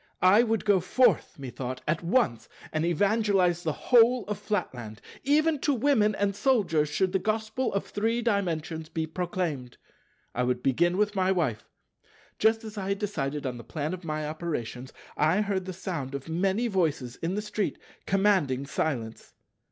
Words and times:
I 0.23 0.41
would 0.41 0.65
go 0.65 0.79
forth, 0.79 1.37
methought, 1.37 1.81
at 1.87 2.01
once, 2.01 2.49
and 2.73 2.83
evangelize 2.83 3.61
the 3.61 3.71
whole 3.71 4.25
of 4.25 4.39
Flatland. 4.39 4.99
Even 5.23 5.59
to 5.59 5.75
Women 5.75 6.15
and 6.15 6.35
Soldiers 6.35 6.89
should 6.89 7.11
the 7.13 7.19
Gospel 7.19 7.71
of 7.71 7.85
Three 7.85 8.23
Dimensions 8.23 8.89
be 8.89 9.05
proclaimed. 9.05 9.77
I 10.33 10.41
would 10.41 10.63
begin 10.63 10.97
with 10.97 11.13
my 11.15 11.31
Wife. 11.31 11.69
Just 12.39 12.63
as 12.63 12.79
I 12.79 12.89
had 12.89 12.97
decided 12.97 13.45
on 13.45 13.57
the 13.57 13.63
plan 13.63 13.93
of 13.93 14.03
my 14.03 14.27
operations, 14.27 14.91
I 15.17 15.41
heard 15.41 15.65
the 15.65 15.71
sound 15.71 16.15
of 16.15 16.27
many 16.27 16.67
voices 16.67 17.17
in 17.17 17.35
the 17.35 17.41
street 17.43 17.77
commanding 18.07 18.65
silence. 18.65 19.35